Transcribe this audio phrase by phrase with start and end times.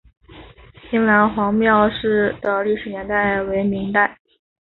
[0.89, 1.87] 平凉隍庙
[2.41, 4.17] 的历史年代为明代。